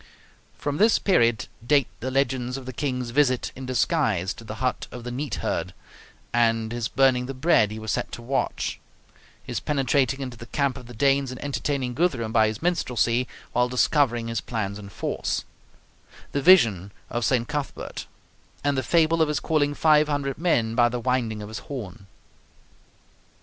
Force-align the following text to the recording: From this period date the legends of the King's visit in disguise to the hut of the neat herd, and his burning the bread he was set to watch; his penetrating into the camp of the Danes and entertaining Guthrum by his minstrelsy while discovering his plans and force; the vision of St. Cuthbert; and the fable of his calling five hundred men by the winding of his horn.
From 0.57 0.77
this 0.77 0.97
period 0.97 1.47
date 1.63 1.85
the 1.99 2.09
legends 2.09 2.57
of 2.57 2.65
the 2.65 2.73
King's 2.73 3.11
visit 3.11 3.51
in 3.55 3.67
disguise 3.67 4.33
to 4.33 4.43
the 4.43 4.55
hut 4.55 4.87
of 4.91 5.03
the 5.03 5.11
neat 5.11 5.35
herd, 5.45 5.75
and 6.33 6.71
his 6.71 6.87
burning 6.87 7.27
the 7.27 7.35
bread 7.35 7.69
he 7.69 7.77
was 7.77 7.91
set 7.91 8.11
to 8.13 8.21
watch; 8.23 8.79
his 9.43 9.59
penetrating 9.59 10.19
into 10.21 10.37
the 10.37 10.47
camp 10.47 10.75
of 10.75 10.87
the 10.87 10.95
Danes 10.95 11.29
and 11.29 11.39
entertaining 11.43 11.93
Guthrum 11.93 12.31
by 12.33 12.47
his 12.47 12.63
minstrelsy 12.63 13.27
while 13.51 13.69
discovering 13.69 14.27
his 14.27 14.41
plans 14.41 14.79
and 14.79 14.91
force; 14.91 15.45
the 16.31 16.41
vision 16.41 16.91
of 17.11 17.23
St. 17.23 17.47
Cuthbert; 17.47 18.07
and 18.63 18.75
the 18.75 18.81
fable 18.81 19.21
of 19.21 19.27
his 19.27 19.39
calling 19.39 19.75
five 19.75 20.07
hundred 20.07 20.39
men 20.39 20.73
by 20.73 20.89
the 20.89 20.99
winding 20.99 21.43
of 21.43 21.47
his 21.47 21.59
horn. 21.59 22.07